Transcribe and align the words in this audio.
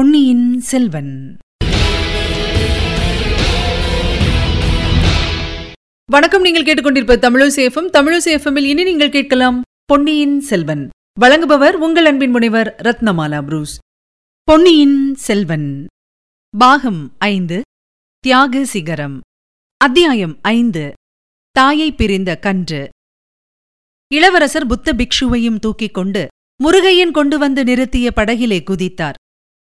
பொன்னியின் 0.00 0.60
செல்வன். 0.60 1.36
வணக்கம் 6.10 6.42
நீங்கள் 6.42 6.62
கேட்டுக்கொண்டிருப்ப 6.62 7.16
தமிழசேஃபம் 7.16 7.90
தமிழசேஃபமில் 7.92 8.64
இனி 8.64 8.82
நீங்கள் 8.82 9.10
கேட்கலாம் 9.10 9.62
பொன்னியின் 9.84 10.40
செல்வன். 10.40 10.88
வழங்குபவர் 11.20 11.72
உங்கள் 11.72 12.04
அன்பின் 12.04 12.30
முனைவர் 12.30 12.76
ரத்னமாலா 12.82 13.42
புரூஸ். 13.42 13.78
பொன்னியின் 14.42 15.14
செல்வன். 15.14 15.86
பாகம் 16.58 17.14
ஐந்து 17.18 17.62
தியாக 18.18 18.64
சிகரம். 18.64 19.20
அத்தியாயம் 19.76 20.38
ஐந்து 20.42 20.92
தாயை 21.50 21.92
பிரிந்த 21.92 22.36
கன்று. 22.36 22.88
இளவரசர் 24.14 24.66
புத்த 24.66 24.92
பிக்ஷுவையும் 24.92 25.58
தூக்கிக் 25.58 25.94
கொண்டு 25.94 26.28
முருகையன் 26.64 27.10
கொண்டு 27.10 27.38
வந்து 27.38 27.64
நிறுத்திய 27.64 28.10
படகிலே 28.16 28.64
குதித்தார். 28.70 29.12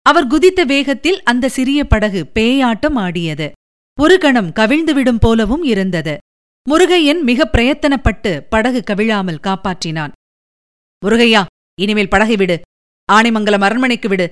அவர் 0.02 0.28
குதித்த 0.28 0.64
வேகத்தில் 0.64 1.24
அந்த 1.24 1.50
சிறிய 1.50 1.88
படகு 1.88 2.32
பேயாட்டம் 2.36 2.96
ஆடியது. 2.96 3.52
ஒரு 4.02 4.18
கணம் 4.18 4.50
கவிழ்ந்துவிடும் 4.50 5.22
போலவும் 5.22 5.64
இருந்தது. 5.64 6.18
முருகையன் 6.70 7.22
மிக 7.22 7.50
பிரயத்தனப்பட்டு 7.54 8.42
படகு 8.50 8.84
கவிழாமல் 8.88 9.44
காப்பாற்றினான். 9.48 10.12
முருகையா 11.06 11.46
இனிமேல் 11.82 12.08
படகை 12.08 12.36
விடு. 12.36 12.62
ஆனைமங்கலம் 13.12 13.62
அரண்மனைக்கு 13.62 14.10
விடு 14.10 14.32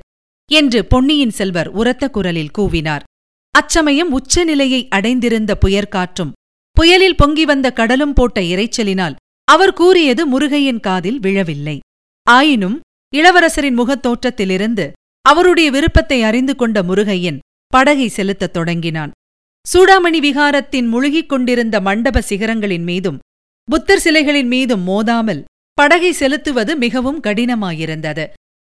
என்று 0.51 0.85
பொன்னியின் 0.85 1.29
செல்வர் 1.29 1.69
உரத்த 1.69 2.09
குரலில் 2.09 2.53
கூவினார். 2.57 3.05
அச்சமயம் 3.51 4.11
உச்சநிலையை 4.11 4.87
அடைந்திருந்த 4.87 5.57
புயற்காற்றும் 5.65 6.31
புயலில் 6.71 7.15
பொங்கி 7.15 7.45
வந்த 7.45 7.67
கடலும் 7.73 8.13
போட்ட 8.13 8.41
இரைச்சலினால் 8.41 9.15
அவர் 9.43 9.73
கூறியது 9.73 10.21
முருகையின் 10.27 10.79
காதில் 10.79 11.19
விழவில்லை. 11.19 11.79
ஆயினும் 12.23 12.79
இளவரசரின் 13.15 13.77
முகத்தோற்றத்திலிருந்து 13.79 14.85
அவருடைய 15.29 15.71
விருப்பத்தை 15.71 16.23
அறிந்து 16.23 16.55
கொண்ட 16.55 16.77
முருகையன் 16.83 17.39
படகை 17.67 18.07
செலுத்தத் 18.07 18.53
தொடங்கினான். 18.53 19.11
சூடாமணி 19.65 20.19
விகாரத்தின் 20.25 20.87
முழுகிக் 20.87 21.29
கொண்டிருந்த 21.29 21.81
மண்டப 21.81 22.21
சிகரங்களின் 22.29 22.83
மீதும் 22.83 23.17
புத்தர் 23.71 24.03
சிலைகளின் 24.03 24.47
மீதும் 24.47 24.83
மோதாமல் 24.87 25.41
படகை 25.73 26.11
செலுத்துவது 26.11 26.75
மிகவும் 26.75 27.21
கடினமாயிருந்தது. 27.23 28.25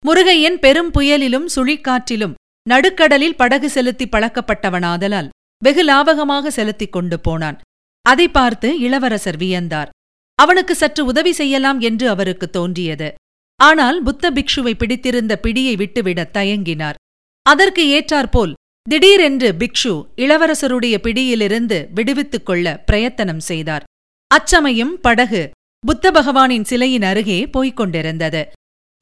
முருகையன் 0.06 0.58
பெரும் 0.64 0.90
புயலிலும் 0.90 1.48
சுழிக்காற்றிலும் 1.56 2.36
நடுக்கடலில் 2.70 3.36
படகு 3.36 3.70
செலுத்தி 3.70 4.06
பழக்கப்பட்டவனாதலால் 4.06 5.28
வெகு 5.64 5.82
லாபகமாக 5.84 6.46
செலுத்திக் 6.48 6.92
கொண்டு 6.92 7.20
போனான். 7.20 7.58
அதை 8.06 8.28
பார்த்து 8.28 8.68
இளவரசர் 8.78 9.36
வியந்தார். 9.36 9.90
அவனுக்கு 10.38 10.74
சற்று 10.74 11.02
உதவி 11.04 11.32
செய்யலாம் 11.32 11.80
என்று 11.80 12.08
அவருக்கு 12.08 12.50
தோன்றியது. 12.50 13.08
ஆனால் 13.56 14.02
புத்த 14.02 14.30
பிக்ஷுவை 14.30 14.74
பிடித்திருந்த 14.74 15.40
பிடியை 15.42 15.76
விட்டுவிடத் 15.76 16.36
தயங்கினார். 16.36 16.94
அதற்கு 17.42 17.86
ஏற்றாற்போல் 17.86 18.52
திடீரென்று 18.88 19.54
பிக்ஷு 19.58 20.04
இளவரசருடைய 20.16 20.98
பிடியிலிருந்து 20.98 21.88
விடுவித்துக் 21.94 22.46
கொள்ள 22.46 22.78
பிரயத்தனம் 22.78 23.40
செய்தார். 23.40 23.84
அச்சமயம் 24.26 25.00
படகு 25.00 25.50
புத்த 25.86 26.10
பகவானின் 26.10 26.62
சிலையின் 26.62 27.02
அருகே 27.02 27.46
போய்க் 27.46 27.76
கொண்டிருந்தது. 27.76 28.48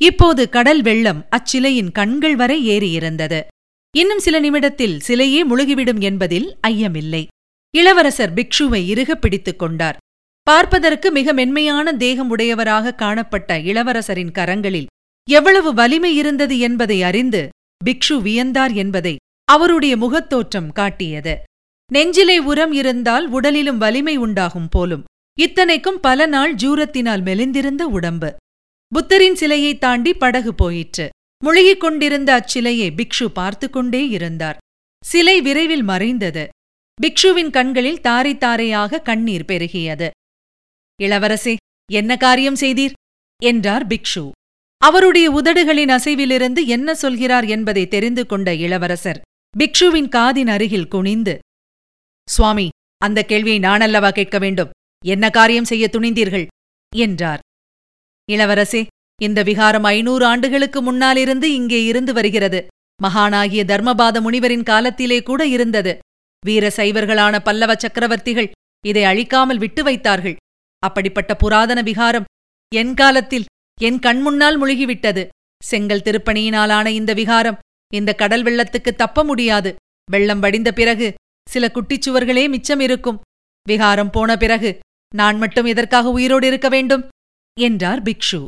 இப்போது 0.02 0.48
கடல் 0.48 0.82
வெள்ளம் 0.82 1.26
அச்சிலையின் 1.30 1.92
கண்கள் 1.92 2.36
வரை 2.36 2.68
ஏறியிருந்தது. 2.68 3.42
இன்னும் 3.96 4.18
சில 4.18 4.40
நிமிடத்தில் 4.40 5.00
சிலையே 5.08 5.40
முழுகிவிடும் 5.50 6.00
என்பதில் 6.00 6.58
ஐயமில்லை. 6.66 7.26
இளவரசர் 7.74 8.34
பிக்ஷுவை 8.34 8.86
இறுகப் 8.86 9.20
பிடித்துக் 9.20 9.58
கொண்டார். 9.58 9.96
பார்ப்பதற்கு 10.50 11.12
மிக 11.12 11.32
மென்மையான 11.32 11.92
தேகம் 11.92 12.30
உடையவராக 12.30 12.94
காணப்பட்ட 12.94 13.58
இளவரசரின் 13.58 14.32
கரங்களில் 14.38 14.86
எவ்வளவு 15.28 15.74
வலிமை 15.74 16.16
இருந்தது 16.16 16.58
என்பதை 16.58 17.02
அறிந்து 17.02 17.48
பிக்ஷு 17.84 18.16
வியந்தார் 18.26 18.74
என்பதை 18.74 19.16
அவருடைய 19.44 19.96
முகத்தோற்றம் 19.96 20.72
காட்டியது. 20.72 21.34
நெஞ்சிலே 21.92 22.38
உரம் 22.38 22.72
இருந்தால் 22.72 23.26
உடலிலும் 23.32 23.78
வலிமை 23.78 24.16
உண்டாகும் 24.16 24.68
போலும் 24.68 25.04
இத்தனைக்கும் 25.38 26.00
பல 26.00 26.26
நாள் 26.26 26.54
ஜூரத்தினால் 26.54 27.22
மெலிந்திருந்த 27.28 27.82
உடம்பு. 27.82 28.30
புத்தரின் 28.92 29.34
சிலையை 29.34 29.78
தாண்டி 29.78 30.14
படகு 30.14 30.54
போயிற்று. 30.54 31.08
முழுகிக் 31.44 31.80
கொண்டிருந்த 31.80 32.30
அச்சிலையை 32.38 32.88
பிக்ஷு 32.96 33.26
பார்த்து 33.32 33.70
கொண்டே 33.70 34.08
இருந்தார். 34.08 34.56
சிலை 35.04 35.40
விரைவில் 35.40 35.82
மறைந்தது. 35.82 36.48
பிக்ஷுவின் 36.98 37.50
கண்களில் 37.50 38.00
தாரை 38.00 38.38
தாரையாக 38.38 38.98
கண்ணீர் 39.00 39.48
பெருகியது. 39.48 40.08
இளவரசே 41.00 41.54
என்ன 41.88 42.16
காரியம் 42.16 42.58
செய்தீர்? 42.60 42.94
என்றார் 43.42 43.84
பிக்ஷு. 43.86 44.24
அவருடைய 44.82 45.26
உதடுகளின் 45.30 45.92
அசைவிலிருந்து 45.96 46.60
என்ன 46.66 46.94
சொல்கிறார் 46.94 47.46
என்பதை 47.46 47.84
தெரிந்து 47.88 48.22
கொண்ட 48.26 48.48
இளவரசர் 48.54 49.20
பிக்ஷுவின் 49.54 50.10
காதின் 50.16 50.46
அருகில் 50.46 50.88
குனிந்து 50.88 51.34
சுவாமி 52.28 52.68
அந்த 52.98 53.18
கேள்வியை 53.22 53.58
நானல்லவா 53.60 54.10
கேட்க 54.12 54.38
வேண்டும்? 54.38 54.72
என்ன 55.04 55.30
காரியம் 55.30 55.64
செய்ய 55.64 55.84
துணிந்தீர்கள்? 55.92 56.46
என்றார். 56.96 57.40
இளவரசே 58.28 58.82
இந்த 59.22 59.40
விகாரம் 59.42 59.84
ஐநூறு 59.84 60.24
ஆண்டுகளுக்கு 60.24 60.80
முன்னாலிருந்து 60.82 61.46
இங்கே 61.54 61.80
இருந்து 61.84 62.12
வருகிறது. 62.12 62.60
மகானாகிய 63.02 63.62
தர்மபாத 63.64 64.16
முனிவரின் 64.20 64.62
காலத்திலே 64.62 65.18
கூட 65.22 65.40
இருந்தது. 65.46 65.92
வீர 66.42 66.72
சைவர்களான 66.76 67.34
பல்லவ 67.38 67.72
சக்கரவர்த்திகள் 67.74 68.50
இதை 68.84 69.02
அழிக்காமல் 69.04 69.58
விட்டு 69.58 69.82
வைத்தார்கள். 69.82 70.36
அப்படிப்பட்ட 70.86 71.36
புராதன 71.36 71.82
விகாரம் 71.82 72.24
என் 72.74 72.94
காலத்தில் 72.94 73.44
என் 73.80 73.98
கண்முன்னால் 73.98 74.58
முழுகிவிட்டது. 74.62 75.28
செங்கல் 75.64 76.00
திருப்பணியினாலான 76.00 76.86
இந்த 76.86 77.12
விகாரம் 77.12 77.58
இந்த 77.94 78.14
கடல் 78.14 78.42
வெள்ளத்துக்கு 78.42 78.90
தப்ப 78.94 79.24
முடியாது. 79.24 79.74
வெள்ளம் 80.10 80.40
வடிந்த 80.40 80.72
பிறகு 80.72 81.14
சில 81.48 81.70
குட்டிச்சுவர்களே 81.74 82.48
மிச்சம் 82.48 82.80
இருக்கும். 82.80 83.20
விகாரம் 83.68 84.10
போன 84.10 84.36
பிறகு 84.36 84.78
நான் 85.14 85.38
மட்டும் 85.38 85.64
எதற்காக 85.64 86.10
உயிரோடு 86.10 86.46
இருக்க 86.46 86.68
வேண்டும்? 86.68 87.08
என்றார் 87.60 88.02
பிக்ஷு. 88.02 88.46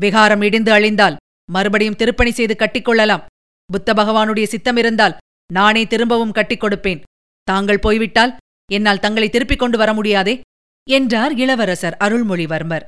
விகாரம் 0.00 0.42
இடிந்து 0.42 0.72
அழிந்தால் 0.72 1.16
மறுபடியும் 1.50 1.96
திருப்பணி 1.96 2.30
செய்து 2.30 2.54
கட்டிக்கொள்ளலாம் 2.58 3.26
புத்த 3.66 3.94
பகவானுடைய 3.94 4.44
சித்தம் 4.44 4.76
இருந்தால் 4.76 5.16
நானே 5.52 5.86
திரும்பவும் 5.86 6.32
கட்டிக் 6.32 6.64
கொடுப்பேன். 6.64 7.02
தாங்கள் 7.42 7.78
போய்விட்டால் 7.78 8.36
என்னால் 8.72 8.98
தங்களை 8.98 9.28
திருப்பிக் 9.28 9.58
கொண்டு 9.58 9.78
வர 9.78 9.94
முடியாதே. 9.94 10.40
என்றார் 10.90 11.34
இளவரசர் 11.34 11.96
அருள்மொழிவர்மர். 12.00 12.82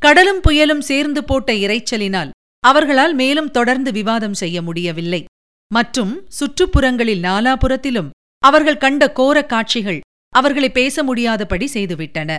கடலும் 0.00 0.40
புயலும் 0.40 0.78
சேர்ந்து 0.78 1.24
போட்ட 1.24 1.52
இரைச்சலினால் 1.52 2.30
அவர்களால் 2.60 3.14
மேலும் 3.14 3.50
தொடர்ந்து 3.50 3.92
விவாதம் 3.92 4.34
செய்ய 4.34 4.62
முடியவில்லை. 4.62 5.24
மற்றும் 5.72 6.28
சுற்றுப்புறங்களில் 6.40 7.20
நாலாபுரத்திலும் 7.20 8.10
அவர்கள் 8.38 8.76
கண்ட 8.76 9.12
கோரக் 9.12 9.48
காட்சிகள் 9.48 10.00
அவர்களை 10.28 10.70
பேச 10.70 11.02
முடியாதபடி 11.02 11.70
செய்துவிட்டன. 11.74 12.38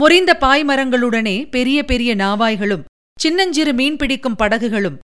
முறிந்த 0.00 0.36
பாய்மரங்களுடனே 0.40 1.50
பெரிய 1.50 1.84
பெரிய 1.84 2.16
நாவாய்களும் 2.16 2.84
சின்னஞ்சிறு 3.20 3.72
மீன் 3.72 3.96
பிடிக்கும் 3.96 4.36
படகுகளும் 4.36 4.98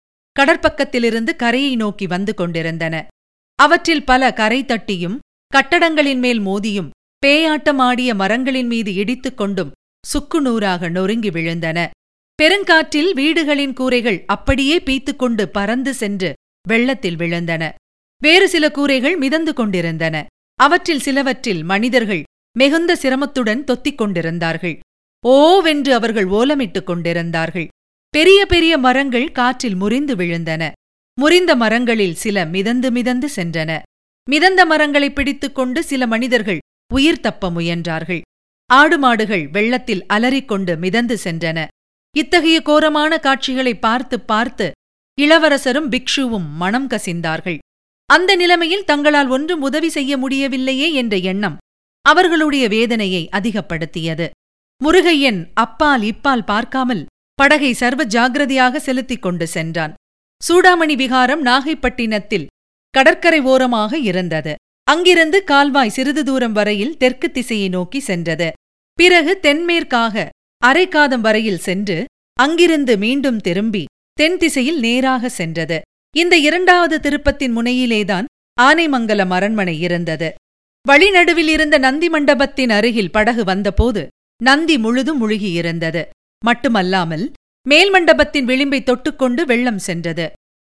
கடற்பக்கத்திலிருந்து 0.41 1.37
கரையை 1.37 1.77
நோக்கி 1.77 2.07
வந்து 2.07 2.35
கொண்டிருந்தன. 2.35 3.07
அவற்றில் 3.55 4.05
பல 4.05 4.33
கரை 4.33 4.65
தட்டியும் 4.65 5.19
கட்டடங்களின் 5.55 6.19
மேல் 6.19 6.41
மோதியும் 6.41 6.91
பேயாட்டமாடிய 7.27 8.15
மரங்களின் 8.15 8.66
மீது 8.66 8.94
இடித்துக் 8.94 9.37
கொண்டும் 9.37 9.72
சுக்குநூறாக 10.12 10.91
நொறுங்கி 10.91 11.31
விழுந்தன. 11.31 11.91
பெருங்காற்றில் 12.43 13.12
வீடுகளின் 13.12 13.72
கூரைகள் 13.72 14.25
அப்படியே 14.27 14.78
பீத்துக்கொண்டு 14.78 15.44
பறந்து 15.47 15.94
சென்று 15.94 16.34
வெள்ளத்தில் 16.69 17.16
விழுந்தன. 17.16 17.69
வேறு 18.22 18.49
சில 18.49 18.71
கூரைகள் 18.71 19.16
மிதந்து 19.16 19.53
கொண்டிருந்தன. 19.53 20.27
அவற்றில் 20.54 21.01
சிலவற்றில் 21.01 21.63
மனிதர்கள் 21.63 22.22
மிகுந்த 22.59 22.97
சிரமத்துடன் 23.03 23.65
தொத்திக் 23.65 23.95
கொண்டிருந்தார்கள். 23.95 24.78
ஓவென்று 25.27 25.91
அவர்கள் 25.91 26.27
ஓலமிட்டுக் 26.27 26.86
கொண்டிருந்தார்கள். 26.86 27.69
பெரிய 28.09 28.47
பெரிய 28.47 28.78
மரங்கள் 28.78 29.33
காற்றில் 29.33 29.74
முறிந்து 29.74 30.16
விழுந்தன. 30.16 30.72
முறிந்த 31.21 31.57
மரங்களில் 31.57 32.15
சில 32.15 32.45
மிதந்து 32.45 32.91
மிதந்து 32.91 33.28
சென்றன. 33.36 33.83
மிதந்த 34.30 34.66
மரங்களை 34.66 35.12
பிடித்துக் 35.12 35.54
கொண்டு 35.54 35.83
சில 35.83 36.07
மனிதர்கள் 36.07 36.59
உயிர் 36.94 37.21
தப்ப 37.21 37.50
முயன்றார்கள். 37.50 38.21
ஆடு 38.66 38.98
மாடுகள் 38.98 39.48
வெள்ளத்தில் 39.48 40.06
அலறிக்கொண்டு 40.06 40.77
மிதந்து 40.77 41.18
சென்றன. 41.24 41.66
இத்தகைய 42.16 42.62
கோரமான 42.62 43.18
காட்சிகளை 43.18 43.74
பார்த்து 43.78 44.21
பார்த்து 44.21 44.71
இளவரசரும் 45.21 45.91
பிக்ஷுவும் 45.91 46.48
மனம் 46.56 46.88
கசிந்தார்கள். 46.88 47.59
அந்த 48.06 48.36
நிலைமையில் 48.36 48.84
தங்களால் 48.84 49.28
ஒன்றும் 49.28 49.62
உதவி 49.62 49.88
செய்ய 49.88 50.16
முடியவில்லையே 50.16 50.92
என்ற 50.92 51.16
எண்ணம் 51.16 51.56
அவர்களுடைய 52.03 52.68
வேதனையை 52.68 53.28
அதிகப்படுத்தியது. 53.33 54.30
முருகையன் 54.84 55.48
அப்பால் 55.54 56.03
இப்பால் 56.03 56.44
பார்க்காமல் 56.44 57.06
படகை 57.34 57.72
சர்வ 57.72 58.04
ஜாகிரதையாக 58.04 58.77
செலுத்திக் 58.77 59.22
கொண்டு 59.22 59.47
சென்றான். 59.47 59.92
சூடாமணி 60.48 60.94
விகாரம் 60.97 61.44
நாகைப்பட்டினத்தில் 61.44 62.47
கடற்கரை 62.91 63.41
ஓரமாக 63.41 63.98
இருந்தது. 63.98 64.54
அங்கிருந்து 64.86 65.38
கால்வாய் 65.44 65.88
சிறிது 65.88 66.22
தூரம் 66.24 66.53
வரையில் 66.53 66.97
தெற்கு 66.97 67.30
திசையை 67.30 67.68
நோக்கி 67.68 68.00
சென்றது. 68.00 68.48
பிறகு 68.98 69.41
தென்மேற்காக 69.41 70.28
அரைக்காதம் 70.62 71.21
வரையில் 71.21 71.59
சென்று 71.59 72.04
அங்கிருந்து 72.36 72.94
மீண்டும் 72.98 73.41
திரும்பி 73.41 73.84
தென் 74.12 74.36
திசையில் 74.36 74.78
நேராக 74.78 75.28
சென்றது. 75.28 75.78
இந்த 76.15 76.34
இரண்டாவது 76.38 76.97
திருப்பத்தின் 76.98 77.54
முனையிலேதான் 77.56 78.24
ஆனைமங்கலம் 78.60 79.30
அரண்மனை 79.30 79.80
இருந்தது. 79.80 80.28
வழிநடுவில் 80.88 81.50
இருந்த 81.56 81.77
நந்தி 81.78 82.09
மண்டபத்தின் 82.09 82.71
அருகில் 82.71 83.10
படகு 83.10 83.44
வந்தபோது 83.44 84.03
நந்தி 84.41 84.78
முழுதும் 84.78 85.21
முழுகியிருந்தது. 85.22 86.03
மட்டுமல்லாமல் 86.44 87.24
மேல் 87.66 87.91
மண்டபத்தின் 87.91 88.47
விளிம்பை 88.47 88.80
தொட்டுக்கொண்டு 88.83 89.42
வெள்ளம் 89.44 89.78
சென்றது. 89.78 90.27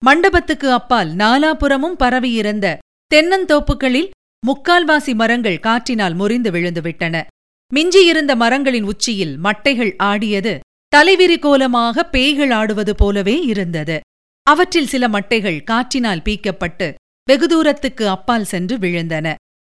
மண்டபத்துக்கு 0.03 0.69
அப்பால் 0.73 1.11
நாலாபுறமும் 1.17 1.97
பரவியிருந்த 1.99 2.67
தென்னந்தோப்புகளில் 3.15 4.11
முக்கால்வாசி 4.47 5.15
மரங்கள் 5.15 5.59
காற்றினால் 5.59 6.15
முறிந்து 6.15 6.51
விழுந்துவிட்டன. 6.51 7.17
மிஞ்சியிருந்த 7.75 8.37
மரங்களின் 8.37 8.83
உச்சியில் 8.83 9.35
மட்டைகள் 9.45 9.93
ஆடியது 9.97 10.59
தலைவிரி 10.97 11.39
கோலமாக 11.39 12.05
பேய்கள் 12.05 12.51
ஆடுவது 12.51 12.95
போலவே 12.95 13.37
இருந்தது. 13.43 14.01
அவற்றில் 14.43 14.87
சில 14.87 15.09
மட்டைகள் 15.09 15.59
காற்றினால் 15.63 16.25
பீக்கப்பட்டு 16.25 16.95
வெகு 17.25 17.49
தூரத்துக்கு 17.49 18.09
அப்பால் 18.09 18.45
சென்று 18.45 18.77
விழுந்தன. 18.77 19.35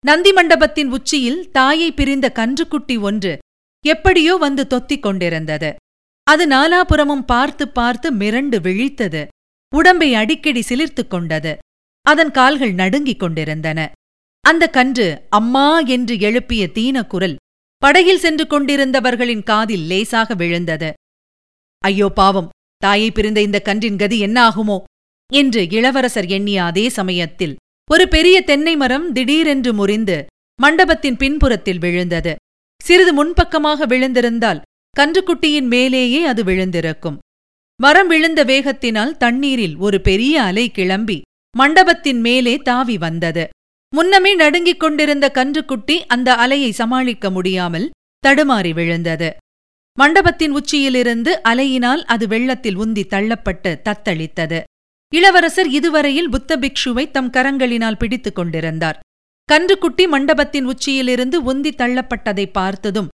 நந்தி 0.06 0.32
மண்டபத்தின் 0.32 0.90
உச்சியில் 0.92 1.52
தாயை 1.52 1.92
பிரிந்த 1.92 2.32
கன்றுக்குட்டி 2.36 3.00
ஒன்று 3.00 3.38
எப்படியோ 3.86 4.36
வந்து 4.36 4.64
தொத்திக் 4.70 5.00
கொண்டிருந்தது. 5.00 5.76
அது 6.24 6.48
நாலாபுறமும் 6.48 7.26
பார்த்து 7.26 7.68
பார்த்து 7.68 8.08
மிரண்டு 8.14 8.58
விழித்தது. 8.68 9.28
உடம்பை 9.74 10.14
அடிக்கடி 10.14 10.64
சிலிர்த்துக் 10.70 11.08
கொண்டது. 11.08 11.58
அதன் 12.08 12.32
கால்கள் 12.32 12.74
நடுங்கிக் 12.74 13.20
கொண்டிருந்தன. 13.20 13.92
அந்த 14.42 14.68
கன்று 14.68 15.26
அம்மா 15.30 15.80
என்று 15.80 16.20
எழுப்பிய 16.20 16.68
தீனக்குரல் 16.68 17.08
குரல் 17.08 17.36
படகில் 17.82 18.20
சென்று 18.20 18.46
கொண்டிருந்தவர்களின் 18.48 19.44
காதில் 19.44 19.86
லேசாக 19.86 20.34
விழுந்தது. 20.34 20.94
ஐயோ 21.84 22.10
பாவம்! 22.10 22.50
தாயை 22.78 23.12
பிரிந்த 23.12 23.42
இந்த 23.42 23.60
கன்றின் 23.60 23.96
கதி 23.96 24.26
என்னாகுமோ? 24.26 24.84
என்று 25.32 25.68
இளவரசர் 25.72 26.26
எண்ணிய 26.26 26.64
அதே 26.64 26.90
சமயத்தில் 26.90 27.56
ஒரு 27.90 28.08
பெரிய 28.08 28.42
தென்னை 28.42 28.76
மரம் 28.76 29.12
திடீரென்று 29.12 29.74
முறிந்து 29.74 30.26
மண்டபத்தின் 30.60 31.18
பின்புறத்தில் 31.18 31.78
விழுந்தது. 31.78 32.36
சிறிது 32.82 33.14
முன்பக்கமாக 33.14 33.86
விழுந்திருந்தால் 33.86 34.62
கன்றுக்குட்டியின் 35.00 35.68
மேலேயே 35.68 36.26
அது 36.26 36.44
விழுந்திருக்கும். 36.44 37.18
மரம் 37.76 38.08
விழுந்த 38.08 38.44
வேகத்தினால் 38.44 39.18
தண்ணீரில் 39.18 39.78
ஒரு 39.78 40.02
பெரிய 40.02 40.42
அலை 40.42 40.72
கிளம்பி 40.72 41.22
மண்டபத்தின் 41.58 42.22
மேலே 42.22 42.58
தாவி 42.62 42.98
வந்தது. 42.98 43.44
முன்னமே 43.94 44.36
நடுங்கிக் 44.36 44.80
கொண்டிருந்த 44.80 45.32
கன்றுக்குட்டி 45.34 45.96
அந்த 46.08 46.36
அலையை 46.36 46.70
சமாளிக்க 46.72 47.30
முடியாமல் 47.30 47.92
தடுமாறி 48.24 48.74
விழுந்தது. 48.74 49.30
மண்டபத்தின் 49.98 50.52
உச்சியிலிருந்து 50.52 51.42
அலையினால் 51.50 52.04
அது 52.06 52.28
வெள்ளத்தில் 52.28 52.78
உந்தி 52.78 53.04
தள்ளப்பட்டு 53.10 53.72
தத்தளித்தது. 53.90 54.60
இளவரசர் 55.14 55.70
இதுவரையில் 55.70 56.30
புத்த 56.30 56.58
பிக்ஷுவை 56.58 57.12
தம் 57.12 57.30
கரங்களினால் 57.30 57.98
பிடித்துக் 57.98 58.36
கொண்டிருந்தார். 58.36 58.98
கன்றுக்குட்டி 59.50 60.08
மண்டபத்தின் 60.08 60.66
உச்சியிலிருந்து 60.66 61.54
உந்தி 61.54 61.72
தள்ளப்பட்டதை 61.76 62.52
பார்த்ததும் 62.52 63.10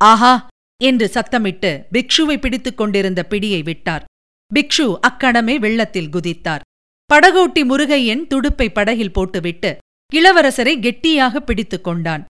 ஆஹா! 0.00 0.32
என்று 0.80 1.10
சத்தமிட்டு 1.14 1.70
பிக்ஷுவை 1.92 2.40
பிடித்துக் 2.40 2.76
கொண்டிருந்த 2.76 3.26
பிடியை 3.30 3.62
விட்டார். 3.64 4.04
பிக்ஷு 4.50 4.94
அக்கணமே 5.00 5.58
வெள்ளத்தில் 5.58 6.08
குதித்தார். 6.08 6.60
படகோட்டி 7.10 7.62
முருகையன் 7.62 8.26
துடுப்பை 8.26 8.68
படகில் 8.68 9.12
போட்டுவிட்டு 9.12 9.70
இளவரசரை 10.14 10.74
கெட்டியாக 10.80 11.40
பிடித்துக் 11.40 11.84
கொண்டான். 11.84 12.24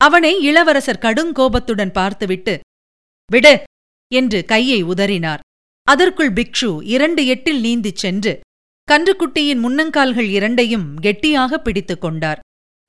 அவனை 0.00 0.32
இளவரசர் 0.40 1.02
கடுங்கோபத்துடன் 1.02 1.92
பார்த்துவிட்டு 1.92 2.54
விடு 3.32 3.54
என்று 4.14 4.44
கையை 4.44 4.84
உதறினார். 4.84 5.42
அதற்குள் 5.88 6.32
பிக்ஷு 6.32 6.70
இரண்டு 6.94 7.22
எட்டில் 7.26 7.62
நீந்திச் 7.62 8.02
சென்று 8.02 8.32
கன்றுக்குட்டியின் 8.88 9.62
முன்னங்கால்கள் 9.64 10.28
இரண்டையும் 10.38 10.86
கெட்டியாக 10.96 11.58
பிடித்துக் 11.58 12.00
கொண்டார். 12.00 12.40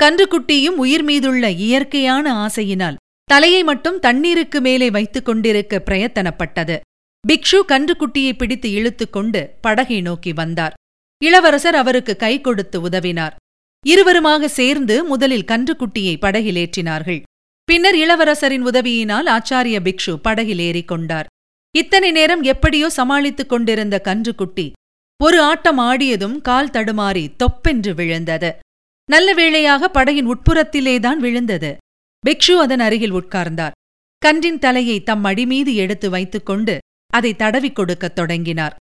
கன்றுக்குட்டியும் 0.04 0.78
உயிர் 0.84 1.04
மீதுள்ள 1.04 1.50
இயற்கையான 1.68 2.26
ஆசையினால் 2.46 3.00
தலையை 3.24 3.62
மட்டும் 3.64 4.00
தண்ணீருக்கு 4.00 4.62
மேலே 4.62 4.90
வைத்துக் 4.90 5.26
கொண்டிருக்க 5.26 5.82
பிரயத்தனப்பட்டது. 5.86 6.76
பிக்ஷு 7.24 7.60
கன்றுக்குட்டியை 7.68 8.34
பிடித்து 8.34 8.70
இழுத்துக்கொண்டு 8.70 9.42
படகை 9.62 10.02
நோக்கி 10.02 10.34
வந்தார். 10.34 10.76
இளவரசர் 11.24 11.76
அவருக்கு 11.76 12.16
கை 12.16 12.42
கொடுத்து 12.42 12.90
உதவினார். 12.90 13.36
இருவருமாக 13.88 14.46
சேர்ந்து 14.46 15.04
முதலில் 15.04 15.48
கன்றுக்குட்டியை 15.48 16.16
படகிலேற்றினார்கள். 16.18 17.22
பின்னர் 17.64 17.96
இளவரசரின் 17.96 18.66
உதவியினால் 18.66 19.28
ஆச்சாரிய 19.28 19.78
பிக்ஷு 19.88 20.14
படகில் 20.16 20.60
ஏறிக்கொண்டார் 20.60 21.26
இத்தனை 21.78 22.12
நேரம் 22.12 22.44
எப்படியோ 22.44 22.90
சமாளித்துக் 22.90 23.50
கொண்டிருந்த 23.50 24.02
கன்றுக்குட்டி 24.04 24.72
ஒரு 25.24 25.42
ஆட்டம் 25.42 25.80
ஆடியதும் 25.80 26.42
கால் 26.42 26.70
தடுமாறி 26.70 27.36
தொப்பென்று 27.36 27.94
விழுந்தது. 27.94 28.56
நல்ல 29.12 29.34
வேளையாக 29.34 29.90
படகின் 29.94 30.30
உட்புறத்திலேதான் 30.34 31.16
விழுந்தது. 31.16 31.78
பிக்ஷு 32.26 32.52
அதன் 32.52 32.80
அருகில் 32.80 33.14
உட்கார்ந்தார். 33.14 33.76
கன்றின் 34.18 34.60
தலையை 34.60 35.04
தம் 35.04 35.24
அடிமீது 35.24 35.74
எடுத்து 35.74 36.10
வைத்துக்கொண்டு 36.10 36.78
அதை 37.14 37.36
தடவிக் 37.36 37.76
கொடுக்கத் 37.76 38.16
தொடங்கினார். 38.16 38.76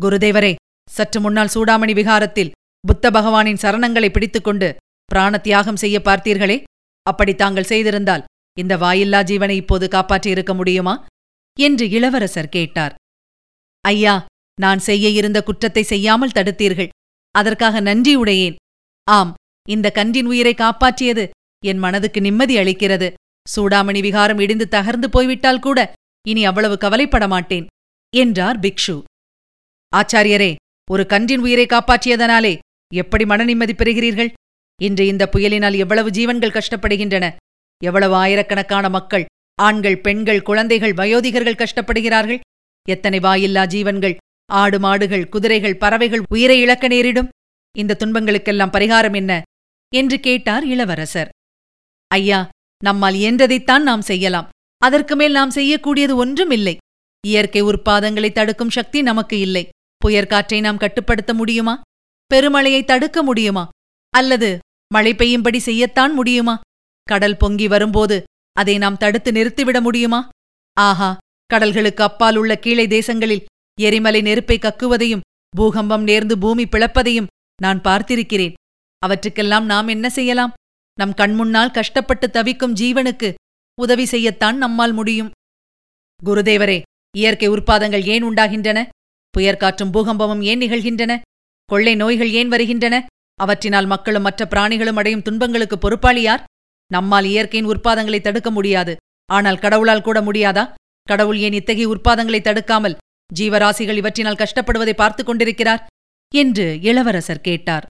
குருதேவரே 0.00 0.54
சற்று 0.90 1.18
முன்னால் 1.20 1.52
சூடாமணி 1.54 1.94
விகாரத்தில் 2.00 2.54
புத்த 2.84 3.04
பகவானின் 3.10 3.62
சரணங்களை 3.62 4.08
பிடித்துக்கொண்டு 4.12 4.68
பிராண 5.08 5.38
தியாகம் 5.38 5.80
செய்ய 5.82 5.96
பார்த்தீர்களே? 6.08 6.56
அப்படி 7.06 7.32
தாங்கள் 7.34 7.70
செய்திருந்தால் 7.72 8.26
இந்த 8.56 8.74
வாயில்லா 8.76 9.20
ஜீவனை 9.22 9.56
இப்போது 9.62 9.86
காப்பாற்றியிருக்க 9.88 10.52
முடியுமா? 10.54 10.94
என்று 11.56 11.84
இளவரசர் 11.90 12.54
கேட்டார். 12.56 12.94
ஐயா 13.84 14.14
நான் 14.58 14.80
செய்ய 14.88 15.08
இருந்த 15.08 15.38
குற்றத்தை 15.42 15.82
செய்யாமல் 15.82 16.36
தடுத்தீர்கள். 16.38 16.92
அதற்காக 17.34 17.80
நன்றி 17.80 18.14
உடையேன். 18.22 18.56
ஆம் 19.06 19.32
இந்த 19.68 19.86
கன்றின் 19.98 20.28
உயிரை 20.32 20.54
காப்பாற்றியது 20.54 21.24
என் 21.62 21.80
மனதுக்கு 21.84 22.20
நிம்மதி 22.20 22.54
அளிக்கிறது. 22.58 23.08
சூடாமணி 23.46 24.00
விகாரம் 24.00 24.40
இடிந்து 24.44 24.66
தகர்ந்து 24.70 25.08
போய்விட்டால் 25.08 25.64
கூட 25.66 25.78
இனி 26.26 26.42
அவ்வளவு 26.44 26.76
கவலைப்பட 26.78 27.24
மாட்டேன் 27.28 27.66
என்றார் 28.14 28.58
பிக்ஷு. 28.60 28.96
ஆச்சாரியரே 29.92 30.50
ஒரு 30.92 31.06
கன்றின் 31.06 31.38
உயிரை 31.38 31.66
காப்பாற்றியதனாலே 31.66 32.58
எப்படி 32.94 33.24
மன 33.24 33.44
நிம்மதி 33.44 33.72
பெறுகிறீர்கள்? 33.72 34.30
இன்று 34.82 35.06
இந்த 35.06 35.28
புயலினால் 35.32 35.76
எவ்வளவு 35.76 36.10
ஜீவன்கள் 36.10 36.56
கஷ்டப்படுகின்றன. 36.56 37.26
எவ்வளவு 37.84 38.14
ஆயிரக்கணக்கான 38.14 38.88
மக்கள் 38.88 39.24
ஆண்கள் 39.58 39.98
பெண்கள் 39.98 40.42
குழந்தைகள் 40.42 40.92
வயோதிகர்கள் 40.92 41.60
கஷ்டப்படுகிறார்கள்? 41.62 42.40
எத்தனை 42.88 43.18
வாயில்லா 43.18 43.66
ஜீவன்கள் 43.66 44.16
ஆடு 44.50 44.78
மாடுகள் 44.80 45.28
குதிரைகள் 45.28 45.76
பறவைகள் 45.76 46.22
உயிரை 46.28 46.60
இழக்க 46.60 46.88
நேரிடும்? 46.88 47.28
இந்த 47.78 47.96
துன்பங்களுக்கெல்லாம் 47.98 48.74
பரிகாரம் 48.76 49.14
என்ன? 49.14 49.42
என்று 49.94 50.20
கேட்டார் 50.20 50.66
இளவரசர். 50.66 51.28
ஐயா 52.08 52.48
நம்மால் 52.84 53.14
இயன்றதைத்தான் 53.14 53.82
நாம் 53.82 54.02
செய்யலாம். 54.02 54.48
அதற்கு 54.78 55.16
மேல் 55.16 55.32
நாம் 55.32 55.50
செய்யக்கூடியது 55.50 56.14
ஒன்றும் 56.14 56.50
இல்லை 56.50 56.76
இயற்கை 57.26 57.62
உற்பாதங்களை 57.62 58.32
தடுக்கும் 58.32 58.70
சக்தி 58.70 59.02
நமக்கு 59.02 59.38
இல்லை. 59.38 59.68
புயற்காற்றை 60.00 60.60
நாம் 60.60 60.76
கட்டுப்படுத்த 60.76 61.34
முடியுமா? 61.34 61.74
பெருமழையை 62.30 62.84
தடுக்க 62.84 63.22
முடியுமா? 63.22 63.68
அல்லது 64.10 64.58
மழை 64.94 65.12
பெய்யும்படி 65.14 65.60
செய்யத்தான் 65.64 66.12
முடியுமா? 66.12 66.60
கடல் 67.02 67.36
பொங்கி 67.36 67.68
வரும்போது 67.68 68.22
அதை 68.52 68.78
நாம் 68.78 68.96
தடுத்து 68.96 69.30
நிறுத்திவிட 69.32 69.80
முடியுமா? 69.80 70.28
ஆஹா 70.76 71.10
கடல்களுக்கு 71.54 72.02
அப்பால் 72.08 72.36
உள்ள 72.36 72.58
கீழே 72.58 72.86
தேசங்களில் 72.86 73.44
எரிமலை 73.80 74.20
நெருப்பை 74.20 74.58
கக்குவதையும் 74.58 75.24
பூகம்பம் 75.56 76.04
நேர்ந்து 76.06 76.32
பூமி 76.32 76.64
பிளப்பதையும் 76.64 77.30
நான் 77.62 77.80
பார்த்திருக்கிறேன். 77.80 78.54
அவற்றுக்கெல்லாம் 78.98 79.64
நாம் 79.64 79.88
என்ன 79.88 80.06
செய்யலாம்? 80.10 80.52
நம் 80.98 81.14
கண்முன்னால் 81.16 81.72
கஷ்டப்பட்டு 81.72 82.30
தவிக்கும் 82.30 82.74
ஜீவனுக்கு 82.74 83.28
உதவி 83.80 84.04
செய்யத்தான் 84.04 84.56
நம்மால் 84.56 84.92
முடியும். 84.92 85.30
குருதேவரே 86.24 86.78
இயற்கை 87.16 87.48
உற்பாதங்கள் 87.48 88.04
ஏன் 88.04 88.22
உண்டாகின்றன? 88.22 88.88
புயற்காற்றும் 89.38 89.92
பூகம்பமும் 89.92 90.42
ஏன் 90.42 90.60
நிகழ்கின்றன? 90.60 91.20
கொள்ளை 91.64 91.94
நோய்கள் 91.94 92.30
ஏன் 92.30 92.48
வருகின்றன? 92.48 93.06
அவற்றினால் 93.42 93.86
மக்களும் 93.86 94.22
மற்ற 94.22 94.46
பிராணிகளும் 94.50 94.96
அடையும் 94.96 95.22
துன்பங்களுக்கு 95.22 95.78
பொறுப்பாளி 95.78 96.22
யார்? 96.22 96.44
நம்மால் 96.92 97.24
இயற்கையின் 97.24 97.70
உற்பாதங்களை 97.70 98.20
தடுக்க 98.20 98.50
முடியாது. 98.50 98.96
ஆனால் 99.26 99.58
கடவுளால் 99.58 100.02
கூட 100.02 100.20
முடியாதா? 100.20 100.74
கடவுள் 101.02 101.38
ஏன் 101.38 101.52
இத்தகைய 101.52 101.88
உற்பாதங்களை 101.88 102.40
தடுக்காமல் 102.40 102.96
ஜீவராசிகள் 103.38 103.96
இவற்றினால் 103.96 104.44
கஷ்டப்படுவதை 104.44 104.92
பார்த்துக் 104.92 105.26
கொண்டிருக்கிறார்? 105.26 105.86
என்று 106.34 106.78
இளவரசர் 106.82 107.40
கேட்டார். 107.40 107.86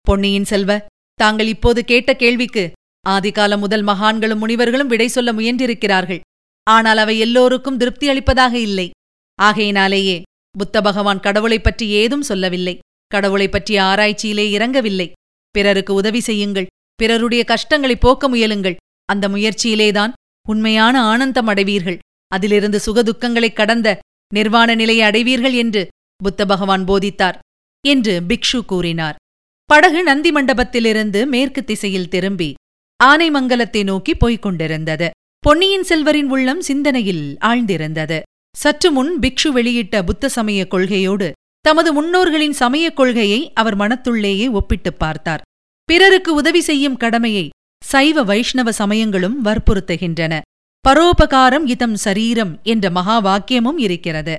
பொன்னியின் 0.00 0.44
செல்வ 0.44 0.86
தாங்கள் 1.14 1.46
இப்போது 1.46 1.84
கேட்ட 1.84 2.16
கேள்விக்கு 2.16 2.72
ஆதிகால 3.08 3.58
முதல் 3.58 3.84
மகான்களும் 3.84 4.38
முனிவர்களும் 4.38 4.86
விடை 4.86 5.08
சொல்ல 5.08 5.32
முயன்றிருக்கிறார்கள். 5.32 6.20
ஆனால் 6.62 6.96
அவை 6.96 7.18
எல்லோருக்கும் 7.18 7.76
திருப்தி 7.76 8.08
அளிப்பதாக 8.08 8.58
இல்லை. 8.58 8.90
ஆகையினாலேயே 9.34 10.22
புத்த 10.58 10.80
பகவான் 10.80 11.20
கடவுளைப் 11.20 11.64
பற்றி 11.64 11.88
ஏதும் 11.88 12.22
சொல்லவில்லை. 12.22 12.78
கடவுளைப் 13.06 13.52
பற்றிய 13.52 13.82
ஆராய்ச்சியிலே 13.82 14.58
இறங்கவில்லை. 14.58 15.12
பிறருக்கு 15.50 15.94
உதவி 15.94 16.20
செய்யுங்கள். 16.20 16.66
பிறருடைய 16.94 17.44
கஷ்டங்களை 17.44 17.96
போக்க 17.96 18.28
முயலுங்கள். 18.28 18.76
அந்த 19.04 19.28
முயற்சியிலேதான் 19.28 20.12
உண்மையான 20.48 21.02
ஆனந்தம் 21.02 21.48
அடைவீர்கள். 21.48 21.98
அதிலிருந்து 22.28 22.80
சுகதுக்கங்களைக் 22.86 23.52
கடந்த 23.52 23.98
நிர்வாண 24.34 24.74
நிலையை 24.74 25.10
அடைவீர்கள் 25.10 25.54
என்று 25.54 25.88
புத்த 26.16 26.46
பகவான் 26.46 26.84
போதித்தார். 26.84 27.38
என்று 27.86 28.20
பிக்ஷு 28.20 28.64
கூறினார். 28.66 29.16
படகு 29.64 30.02
நந்தி 30.02 30.32
மண்டபத்திலிருந்து 30.32 31.26
மேற்கு 31.26 31.64
திசையில் 31.64 32.08
திரும்பி 32.08 32.54
ஆனைமங்கலத்தை 33.04 33.84
நோக்கி 33.84 34.14
போய்க் 34.14 34.42
கொண்டிருந்தது. 34.42 35.10
பொன்னியின் 35.38 35.84
செல்வரின் 35.88 36.28
உள்ளம் 36.28 36.60
சிந்தனையில் 36.60 37.36
ஆழ்ந்திருந்தது. 37.40 38.20
சற்று 38.56 38.90
முன் 38.90 39.18
பிக்ஷு 39.18 39.48
வெளியிட்ட 39.48 40.02
புத்த 40.04 40.28
சமய 40.28 40.66
கொள்கையோடு 40.70 41.32
தமது 41.60 41.92
முன்னோர்களின் 41.92 42.52
சமயக் 42.52 42.96
கொள்கையை 42.96 43.52
அவர் 43.52 43.76
மனத்துள்ளேயே 43.76 44.50
ஒப்பிட்டுப் 44.50 44.98
பார்த்தார். 44.98 45.40
பிறருக்கு 45.84 46.34
உதவி 46.34 46.60
செய்யும் 46.60 46.96
கடமையை 46.96 47.48
சைவ 47.84 48.22
வைஷ்ணவ 48.22 48.72
சமயங்களும் 48.72 49.44
வற்புறுத்துகின்றன. 49.44 50.40
பரோபகாரம் 50.88 51.66
இதம் 51.66 51.94
சரீரம் 51.94 52.60
என்ற 52.62 52.90
மகா 52.90 53.16
வாக்கியமும் 53.20 53.78
இருக்கிறது. 53.78 54.36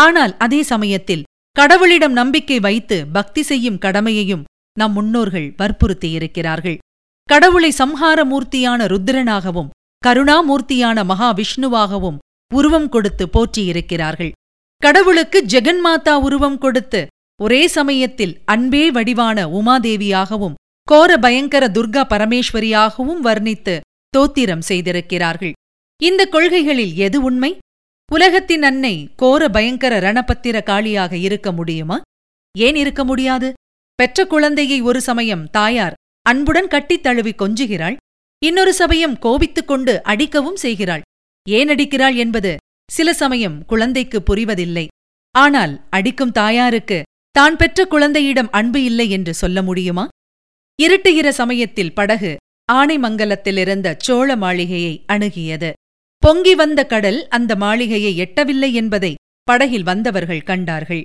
ஆனால் 0.00 0.36
அதே 0.36 0.62
சமயத்தில் 0.62 1.22
கடவுளிடம் 1.60 2.16
நம்பிக்கை 2.20 2.60
வைத்து 2.60 3.06
பக்தி 3.06 3.42
செய்யும் 3.42 3.78
கடமையையும் 3.78 4.44
நம் 4.78 4.92
முன்னோர்கள் 4.92 5.54
வற்புறுத்தியிருக்கிறார்கள். 5.58 6.78
கடவுளை 7.24 7.70
சம்ஹார 7.78 8.24
மூர்த்தியான 8.24 8.86
ருத்ரனாகவும் 8.86 9.68
கருணாமூர்த்தியான 10.06 11.04
மகாவிஷ்ணுவாகவும் 11.04 12.18
உருவம் 12.54 12.88
கொடுத்து 12.88 13.26
போற்றியிருக்கிறார்கள். 13.26 14.32
கடவுளுக்கு 14.76 15.44
ஜெகன்மாதா 15.48 16.14
உருவம் 16.20 16.58
கொடுத்து 16.58 17.06
ஒரே 17.42 17.66
சமயத்தில் 17.66 18.40
அன்பே 18.44 18.90
வடிவான 18.90 19.46
உமாதேவியாகவும் 19.46 20.54
கோர 20.82 21.16
பயங்கர 21.16 21.68
துர்கா 21.68 22.04
பரமேஸ்வரியாகவும் 22.10 23.20
வர்ணித்து 23.22 23.80
தோத்திரம் 24.18 24.60
செய்திருக்கிறார்கள். 24.60 25.52
இந்த 26.02 26.26
கொள்கைகளில் 26.26 26.94
எது 26.94 27.22
உண்மை? 27.22 27.58
உலகத்தின் 28.12 28.62
அன்னை 28.62 29.10
கோர 29.16 29.48
பயங்கர 29.48 30.12
ரணபத்திர 30.12 30.62
காளியாக 30.62 31.12
இருக்க 31.12 31.52
முடியுமா? 31.52 32.00
ஏன் 32.58 32.74
இருக்க 32.74 33.04
முடியாது? 33.04 33.52
பெற்ற 33.94 34.26
குழந்தையை 34.26 34.80
ஒரு 34.80 35.00
சமயம் 35.00 35.50
தாயார் 35.50 35.94
அன்புடன் 36.22 36.68
கட்டித் 36.68 37.02
தழுவி 37.02 37.34
கொஞ்சுகிறாள் 37.38 37.96
இன்னொரு 38.44 38.74
சமயம் 38.74 39.18
கோபித்துக் 39.18 39.66
கொண்டு 39.66 40.02
அடிக்கவும் 40.02 40.56
செய்கிறாள். 40.56 41.00
ஏன் 41.48 41.68
அடிக்கிறாள் 41.68 42.14
என்பது 42.14 42.56
சில 42.90 43.12
சமயம் 43.12 43.64
குழந்தைக்கு 43.64 44.22
புரிவதில்லை. 44.30 44.86
ஆனால் 45.34 45.86
அடிக்கும் 45.90 46.30
தாயாருக்கு 46.30 47.02
தான் 47.30 47.56
பெற்ற 47.56 47.84
குழந்தையிடம் 47.84 48.50
அன்பு 48.50 48.84
இல்லை 48.84 49.10
என்று 49.10 49.34
சொல்ல 49.34 49.62
முடியுமா? 49.62 50.08
இருட்டுகிற 50.82 51.28
சமயத்தில் 51.28 51.92
படகு 51.92 52.36
ஆனைமங்கலத்திலிருந்த 52.72 53.94
சோழ 53.98 54.36
மாளிகையை 54.36 55.04
அணுகியது. 55.08 55.72
பொங்கி 56.18 56.54
வந்த 56.54 56.80
கடல் 56.84 57.28
அந்த 57.28 57.56
மாளிகையை 57.56 58.12
எட்டவில்லை 58.18 58.72
என்பதை 58.72 59.14
படகில் 59.42 59.82
வந்தவர்கள் 59.82 60.42
கண்டார்கள். 60.42 61.02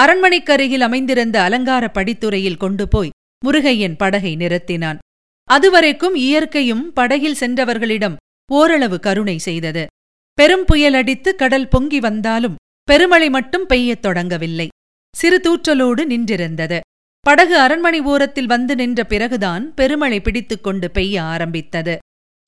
அரண்மனைக்கருகில் 0.00 0.80
அமைந்திருந்த 0.80 1.42
அலங்கார 1.42 1.90
படித்துறையில் 1.94 2.56
கொண்டு 2.56 2.88
போய் 2.88 3.14
முருகையன் 3.46 3.96
படகை 3.96 4.36
நிறுத்தினான். 4.36 4.98
அதுவரைக்கும் 5.44 6.14
இயற்கையும் 6.14 6.92
படகில் 6.92 7.40
சென்றவர்களிடம் 7.40 8.16
ஓரளவு 8.50 9.00
கருணை 9.00 9.38
செய்தது. 9.38 9.86
பெரும் 10.34 10.64
புயல் 10.64 10.94
அடித்து 10.94 11.34
கடல் 11.34 11.68
பொங்கி 11.68 12.00
வந்தாலும் 12.00 12.54
பெருமழை 12.82 13.30
மட்டும் 13.30 13.66
பெய்யத் 13.68 14.04
தொடங்கவில்லை. 14.06 14.68
சிறு 15.16 15.40
தூற்றலோடு 15.40 16.06
நின்றிருந்தது. 16.06 16.80
படகு 17.20 17.58
அரண்மனை 17.58 18.00
ஓரத்தில் 18.00 18.46
வந்து 18.46 18.74
நின்ற 18.74 19.04
பிறகுதான் 19.04 19.74
பெருமழை 19.74 20.20
பிடித்துக் 20.20 20.62
கொண்டு 20.62 20.90
பெய்ய 20.90 21.22
ஆரம்பித்தது. 21.22 21.98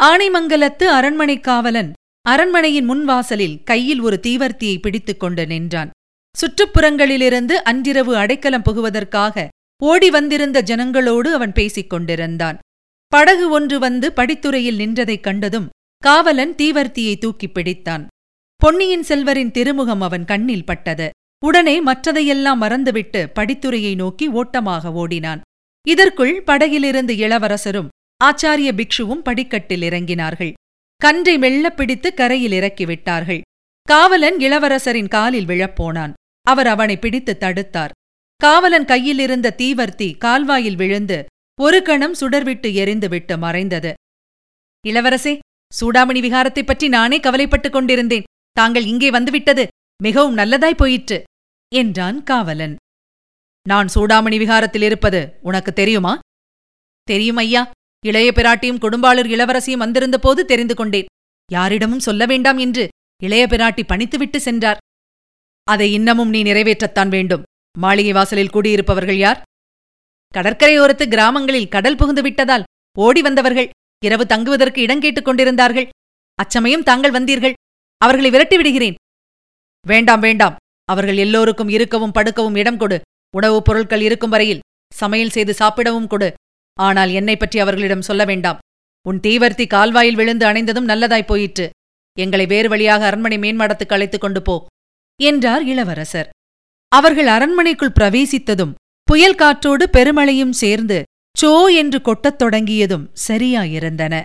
ஆனைமங்கலத்து 0.03 0.85
அரண்மனை 0.85 1.41
காவலன் 1.41 1.93
அரண்மனையின் 2.29 2.91
முன்வாசலில் 2.91 3.63
கையில் 3.65 4.01
ஒரு 4.01 4.21
தீவர்த்தியை 4.23 4.81
பிடித்துக் 4.81 5.21
கொண்டு 5.21 5.47
நின்றான். 5.47 5.91
சுற்றுப்புறங்களிலிருந்து 6.41 7.53
அன்றிரவு 7.53 8.17
அடைக்கலம் 8.17 8.63
புகுவதற்காக 8.63 9.49
ஓடி 9.83 10.11
வந்திருந்த 10.11 10.63
ஜனங்களோடு 10.63 11.33
அவன் 11.33 11.53
பேசிக் 11.53 11.91
கொண்டிருந்தான். 11.91 12.59
படகு 13.09 13.51
ஒன்று 13.51 13.79
வந்து 13.79 14.13
படித்துறையில் 14.17 14.77
நின்றதைக் 14.77 15.21
கண்டதும் 15.21 15.69
காவலன் 16.05 16.55
தீவர்த்தியை 16.55 17.19
தூக்கிப் 17.19 17.59
பிடித்தான். 17.59 18.07
பொன்னியின் 18.57 19.03
செல்வரின் 19.03 19.51
திருமுகம் 19.51 20.01
அவன் 20.01 20.25
கண்ணில் 20.25 20.65
பட்டது. 20.65 21.11
உடனே 21.45 21.85
மற்றதையெல்லாம் 21.85 22.57
மறந்துவிட்டு 22.57 23.33
படித்துறையை 23.35 23.95
நோக்கி 23.95 24.29
ஓட்டமாக 24.29 24.93
ஓடினான். 24.93 25.41
இதற்குள் 25.89 26.43
படகிலிருந்து 26.43 27.17
இளவரசரும் 27.17 27.89
ஆச்சாரிய 28.25 28.73
பிக்ஷுவும் 28.73 29.23
படிக்கட்டில் 29.23 29.81
இறங்கினார்கள். 29.81 30.53
கன்றை 30.97 31.39
மெல்லப் 31.39 31.77
பிடித்து 31.77 32.15
கரையில் 32.15 32.53
இறக்கிவிட்டார்கள் 32.53 33.41
காவலன் 33.83 34.37
இளவரசரின் 34.37 35.09
காலில் 35.09 35.47
விழப்போனான். 35.47 36.13
அவர் 36.43 36.67
அவனை 36.67 36.99
பிடித்து 36.99 37.37
தடுத்தார். 37.41 37.91
காவலன் 38.37 38.85
கையிலிருந்த 38.85 39.55
தீவர்த்தி 39.59 40.19
கால்வாயில் 40.19 40.77
விழுந்து 40.77 41.25
ஒரு 41.61 41.83
கணம் 41.83 42.15
சுடர்விட்டு 42.15 42.67
எரிந்துவிட்டு 42.67 43.39
மறைந்தது. 43.39 43.95
இளவரசே 44.87 45.39
சூடாமணி 45.81 46.21
விகாரத்தைப் 46.21 46.67
பற்றி 46.67 46.89
நானே 46.89 47.21
கவலைப்பட்டுக் 47.21 47.73
கொண்டிருந்தேன். 47.73 48.23
தாங்கள் 48.53 48.85
இங்கே 48.85 49.11
வந்துவிட்டது 49.11 49.67
மிகவும் 50.03 50.37
நல்லதாய் 50.37 50.77
போயிற்று 50.77 51.23
என்றான் 51.75 52.23
காவலன். 52.23 52.77
நான் 53.69 53.89
சூடாமணி 53.95 54.39
விகாரத்தில் 54.39 54.83
இருப்பது 54.83 55.39
உனக்கு 55.43 55.73
தெரியுமா? 55.73 56.19
தெரியும் 57.03 57.37
ஐயா. 57.37 57.71
இளைய 58.07 58.33
பிராட்டியும் 58.35 58.79
கொடும்பாளூர் 58.79 59.27
இளவரசியும் 59.27 59.77
வந்திருந்த 59.77 60.19
போது 60.19 60.45
தெரிந்து 60.45 60.75
கொண்டேன். 60.75 61.07
யாரிடமும் 61.53 62.01
சொல்ல 62.01 62.27
வேண்டாம் 62.27 62.59
என்று 62.59 62.89
இளைய 63.23 63.47
பிராட்டி 63.47 63.83
பணித்துவிட்டு 63.87 64.37
சென்றார். 64.37 64.77
அதை 65.65 65.93
இன்னமும் 65.93 66.29
நீ 66.29 66.43
நிறைவேற்றத்தான் 66.43 67.09
வேண்டும். 67.09 67.43
மாளிகை 67.79 68.13
வாசலில் 68.13 68.51
கூடியிருப்பவர்கள் 68.51 69.17
யார்? 69.17 69.43
கடற்கரையோரத்து 70.35 71.09
கிராமங்களில் 71.09 71.69
கடல் 71.69 71.97
புகுந்து 71.97 72.23
விட்டதால் 72.23 72.63
ஓடி 72.99 73.23
வந்தவர்கள். 73.23 73.71
இரவு 74.05 74.27
தங்குவதற்கு 74.27 74.83
இடம் 74.83 75.01
கேட்டுக் 75.01 75.25
கொண்டிருந்தார்கள். 75.25 75.89
அச்சமயம் 76.35 76.83
தாங்கள் 76.83 77.11
வந்தீர்கள். 77.11 77.53
அவர்களை 77.97 78.31
விரட்டி 78.31 78.57
விடுகிறேன். 78.57 78.95
வேண்டாம் 79.87 80.21
வேண்டாம். 80.21 80.57
அவர்கள் 80.85 81.17
எல்லோருக்கும் 81.17 81.69
இருக்கவும் 81.69 82.13
படுக்கவும் 82.15 82.57
இடம் 82.57 82.77
கொடு. 82.77 83.01
உணவுப் 83.37 83.65
பொருட்கள் 83.65 84.01
இருக்கும் 84.01 84.31
வரையில் 84.31 84.61
சமையல் 84.95 85.31
செய்து 85.31 85.55
சாப்பிடவும் 85.55 86.07
கொடு. 86.07 86.35
ஆனால் 86.81 87.11
என்னை 87.11 87.37
பற்றி 87.37 87.59
அவர்களிடம் 87.59 88.03
சொல்ல 88.03 88.25
வேண்டாம். 88.25 88.59
உன் 89.09 89.21
தீவர்த்தி 89.21 89.67
கால்வாயில் 89.67 90.15
விழுந்து 90.15 90.47
அணைந்ததும் 90.47 90.89
நல்லதாய் 90.89 91.27
போயிற்று. 91.27 91.71
எங்களை 92.19 92.47
வேறு 92.47 92.69
வழியாக 92.69 93.07
அரண்மனை 93.07 93.39
மேன்மாடத்துக்கு 93.39 93.93
அழைத்துக் 93.93 94.21
கொண்டு 94.21 94.43
போ 94.43 94.67
என்றார் 95.23 95.65
இளவரசர். 95.65 96.29
அவர்கள் 96.89 97.27
அரண்மனைக்குள் 97.27 97.93
பிரவேசித்ததும் 98.01 98.75
புயல் 99.03 99.35
காற்றோடு 99.35 99.89
பெருமழையும் 99.93 100.51
சேர்ந்து 100.51 101.03
சோ 101.43 101.75
என்று 101.75 102.01
கொட்டத் 102.01 102.39
தொடங்கியதும் 102.39 103.11
சரியாயிருந்தன. 103.29 104.23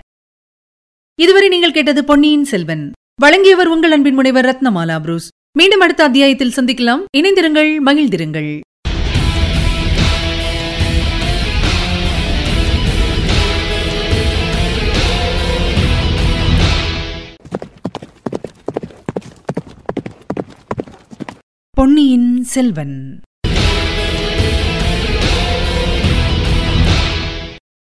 இதுவரை 1.14 1.48
நீங்கள் 1.48 1.72
கேட்டது 1.72 2.04
பொன்னியின் 2.04 2.44
செல்வன். 2.44 2.92
வழங்கியவர் 3.20 3.66
உங்கள் 3.66 3.90
அன்பின் 3.90 4.14
முனைவர் 4.14 4.44
ரத்னமாலா 4.44 5.00
புரூஸ். 5.00 5.28
மீண்டும் 5.58 5.80
அடுத்த 5.80 6.04
அத்தியாயத்தில் 6.04 6.52
சந்திக்கலாம். 6.56 7.02
இணைந்திருங்கள் 7.16 7.72
மகிழ்ந்திருங்கள். 7.86 8.60
பொன்னியின் 21.70 22.42
செல்வன். 22.42 23.20